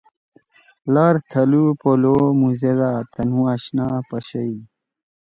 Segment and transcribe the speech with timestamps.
[0.93, 4.55] لار تھلُو پلو مُوزیدا تنُو آشنا پَشَئی۔